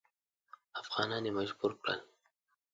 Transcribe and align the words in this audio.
افغانان 0.81 1.23
یې 1.27 1.31
مجبور 1.39 1.71
کړل. 1.79 1.99